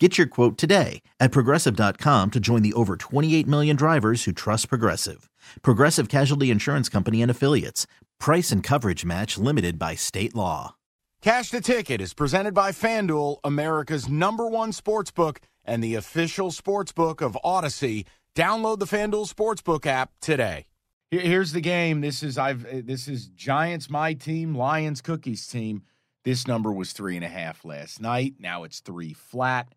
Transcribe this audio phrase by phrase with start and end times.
[0.00, 4.68] Get your quote today at progressive.com to join the over 28 million drivers who trust
[4.68, 5.30] Progressive.
[5.62, 7.86] Progressive Casualty Insurance Company and Affiliates.
[8.18, 10.74] Price and coverage match limited by state law.
[11.22, 16.50] Cash the Ticket is presented by FanDuel, America's number one sports book and the official
[16.50, 18.04] sports book of Audacy.
[18.34, 20.66] Download the FanDuel Sportsbook app today.
[21.12, 22.00] Here's the game.
[22.00, 25.82] This is I've uh, this is Giants my team, Lions Cookies team.
[26.24, 28.34] This number was three and a half last night.
[28.40, 29.72] Now it's three flat.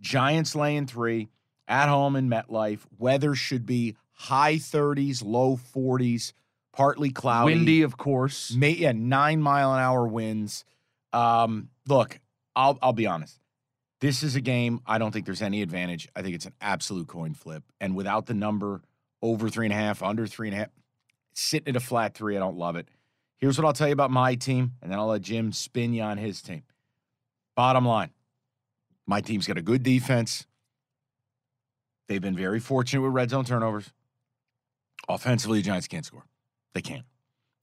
[0.00, 1.28] Giants laying three
[1.68, 2.80] at home in MetLife.
[2.98, 6.32] Weather should be high 30s, low 40s,
[6.72, 7.54] partly cloudy.
[7.54, 8.54] Windy, of course.
[8.54, 10.64] May, yeah, nine mile an hour winds.
[11.12, 12.20] Um, look,
[12.54, 13.38] I'll I'll be honest.
[14.00, 14.80] This is a game.
[14.86, 16.08] I don't think there's any advantage.
[16.16, 17.62] I think it's an absolute coin flip.
[17.80, 18.80] And without the number
[19.20, 20.68] over three and a half, under three and a half,
[21.34, 22.88] sitting at a flat three, I don't love it.
[23.36, 26.02] Here's what I'll tell you about my team, and then I'll let Jim spin you
[26.02, 26.62] on his team.
[27.56, 28.10] Bottom line,
[29.10, 30.46] my team's got a good defense.
[32.08, 33.92] They've been very fortunate with red zone turnovers.
[35.08, 36.24] Offensively, the Giants can't score.
[36.74, 37.04] They can't.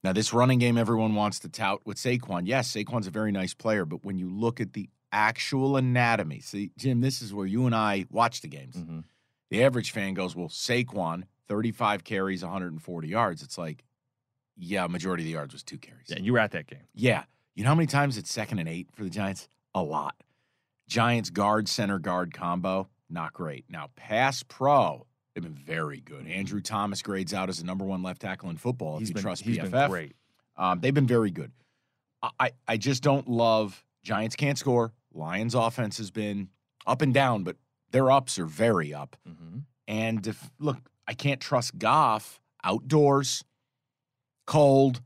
[0.04, 2.42] Now, this running game everyone wants to tout with Saquon.
[2.44, 6.70] Yes, Saquon's a very nice player, but when you look at the actual anatomy, see,
[6.76, 8.76] Jim, this is where you and I watch the games.
[8.76, 9.04] Mhm.
[9.50, 13.42] The average fan goes, Well, Saquon, 35 carries, 140 yards.
[13.42, 13.84] It's like,
[14.56, 16.10] yeah, majority of the yards was two carries.
[16.10, 16.86] Yeah, you were at that game.
[16.94, 17.24] Yeah.
[17.54, 19.48] You know how many times it's second and eight for the Giants?
[19.74, 20.14] A lot.
[20.88, 23.64] Giants guard, center guard combo, not great.
[23.68, 26.26] Now, pass pro, they've been very good.
[26.26, 28.94] Andrew Thomas grades out as the number one left tackle in football.
[28.96, 29.70] if He's you been, trust he's PFF.
[29.70, 30.16] been great.
[30.56, 31.52] Um, they've been very good.
[32.40, 34.92] I, I just don't love Giants can't score.
[35.14, 36.48] Lions offense has been
[36.86, 37.56] up and down, but
[37.92, 39.16] their ups are very up.
[39.28, 39.62] Mhm.
[39.86, 43.44] And if look, I can't trust Goff outdoors,
[44.46, 45.00] cold.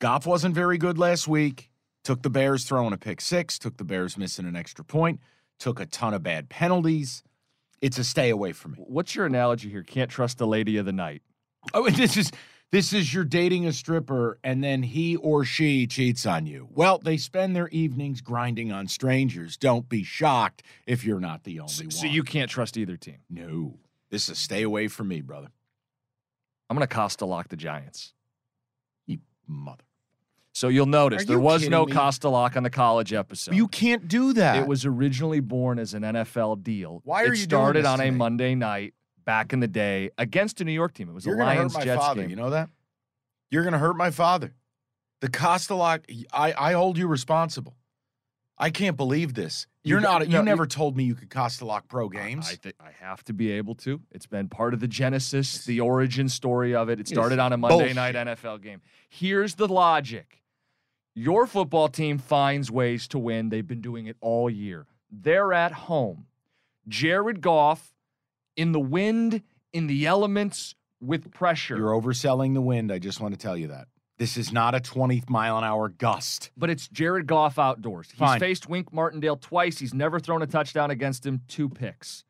[0.00, 1.69] Goff wasn't very good last week.
[2.04, 5.20] Took the Bears throwing a pick six, took the Bears missing an extra point,
[5.58, 7.22] took a ton of bad penalties.
[7.82, 8.78] It's a stay away from me.
[8.86, 9.82] What's your analogy here?
[9.82, 11.22] Can't trust the lady of the night.
[11.74, 12.30] Oh, this is
[12.72, 16.68] this is you're dating a stripper and then he or she cheats on you.
[16.70, 19.56] Well, they spend their evenings grinding on strangers.
[19.56, 21.90] Don't be shocked if you're not the only So, one.
[21.90, 23.18] so you can't trust either team.
[23.28, 23.78] no.
[24.10, 25.48] This is a stay away from me, brother.
[26.68, 28.12] I'm going to Costa lock the Giants.
[29.06, 29.84] You mother.
[30.60, 31.92] So you'll notice Are there you was kidding no me?
[31.92, 33.54] Costa lock on the college episode.
[33.54, 34.56] You can't do that.
[34.56, 37.00] It was originally born as an NFL deal.
[37.04, 38.10] Why are it you doing started this on a?
[38.10, 38.92] Monday night
[39.24, 41.08] back in the day against a New York team.
[41.08, 42.20] It was You're a gonna Lions hurt my Jets father.
[42.20, 42.28] game.
[42.28, 42.68] You know that?
[43.50, 44.54] You're gonna hurt my father.
[45.22, 46.02] The Costa lock.
[46.30, 47.74] I I hold you responsible.
[48.58, 49.66] I can't believe this.
[49.82, 50.28] You You're got- not.
[50.28, 52.50] no, You you- never told me you could Costa lock pro games.
[52.50, 54.02] I, think I have to be able to.
[54.10, 57.00] It's been part of the genesis, the origin story of it.
[57.00, 58.82] It started on a Monday night NFL game.
[59.08, 60.39] Here's the logic
[61.14, 63.48] your football team finds ways to win.
[63.48, 64.86] They've been doing it all year.
[65.10, 66.26] They're at home.
[66.88, 67.92] Jared Goff
[68.56, 71.76] in the wind, in the elements, with pressure.
[71.76, 72.92] You're overselling the wind.
[72.92, 73.88] I just want to tell you that.
[74.18, 76.50] This is not a 20 mile an hour gust.
[76.56, 78.10] but it's Jared Goff outdoors.
[78.10, 78.38] He's Fine.
[78.40, 79.78] faced Wink Martindale twice.
[79.78, 82.24] He's never thrown a touchdown against him, two picks.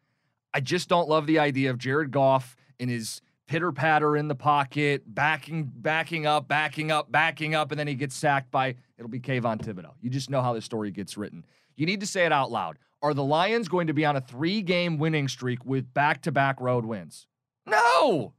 [0.54, 4.34] I just don't love the idea of Jared Goff in his pitter patter in the
[4.34, 9.10] pocket, backing, backing up, backing up, backing up, and then he gets sacked by it'll
[9.10, 9.94] be Kayvon Thibodeaux.
[10.00, 11.44] You just know how the story gets written.
[11.74, 12.78] You need to say it out loud.
[13.02, 16.32] Are the Lions going to be on a three game winning streak with back to
[16.32, 17.26] back road wins?
[17.66, 18.34] No,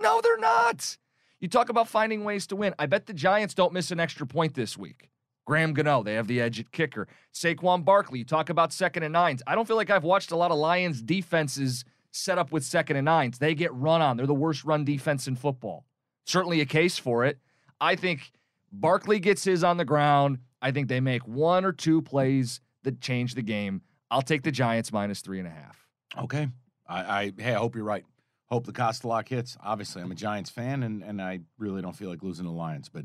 [0.00, 0.98] no, they're not.
[1.40, 2.74] You talk about finding ways to win.
[2.78, 5.10] I bet the Giants don't miss an extra point this week.
[5.46, 7.08] Graham Gano, they have the edge at kicker.
[7.34, 9.42] Saquon Barkley, you talk about second and nines.
[9.48, 12.96] I don't feel like I've watched a lot of Lions defenses set up with second
[12.96, 13.38] and nines.
[13.38, 14.16] They get run on.
[14.16, 15.84] They're the worst run defense in football.
[16.24, 17.38] Certainly a case for it.
[17.80, 18.32] I think
[18.72, 20.38] Barkley gets his on the ground.
[20.62, 23.82] I think they make one or two plays that change the game.
[24.10, 25.86] I'll take the Giants minus three and a half.
[26.16, 26.48] Okay.
[26.86, 28.04] I, I hey, I hope you're right.
[28.46, 29.56] Hope the Costa lock hits.
[29.62, 32.88] Obviously, I'm a Giants fan, and and I really don't feel like losing the Lions,
[32.88, 33.04] but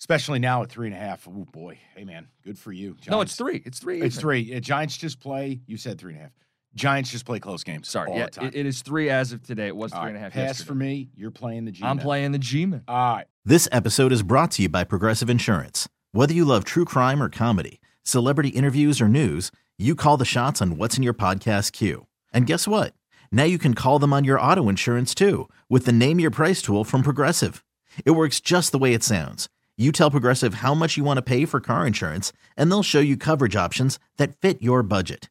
[0.00, 1.26] especially now at three and a half.
[1.28, 2.90] Oh boy, hey man, good for you.
[2.90, 3.08] Giants.
[3.08, 3.62] No, it's three.
[3.64, 4.02] It's three.
[4.02, 4.20] It's even.
[4.20, 4.60] three.
[4.60, 5.60] Giants just play.
[5.66, 6.32] You said three and a half.
[6.74, 7.88] Giants just play close games.
[7.88, 8.46] Sorry, all yeah, the time.
[8.48, 9.66] it- it is three as of today.
[9.68, 10.32] It was All three and a half.
[10.32, 10.66] Pass yesterday.
[10.68, 11.10] for me.
[11.16, 11.82] You're playing the G.
[11.84, 12.82] I'm playing the G-Man.
[12.86, 13.26] All right.
[13.44, 15.88] This episode is brought to you by Progressive Insurance.
[16.12, 20.60] Whether you love true crime or comedy, celebrity interviews or news, you call the shots
[20.62, 22.06] on what's in your podcast queue.
[22.32, 22.94] And guess what?
[23.32, 26.60] Now you can call them on your auto insurance too with the Name Your Price
[26.62, 27.64] tool from Progressive.
[28.04, 29.48] It works just the way it sounds.
[29.76, 33.00] You tell Progressive how much you want to pay for car insurance, and they'll show
[33.00, 35.30] you coverage options that fit your budget.